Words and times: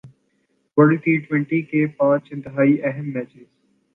world 0.77 0.99
T 1.03 1.15
twenty 1.19 1.61
کے 1.61 1.85
پانچ 1.97 2.27
انتہائی 2.31 2.81
اہم 2.83 3.09
میچز 3.13 3.43